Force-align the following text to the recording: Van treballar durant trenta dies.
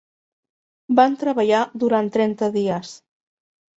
Van 1.01 1.17
treballar 1.25 1.61
durant 1.85 2.11
trenta 2.19 2.53
dies. 2.57 2.99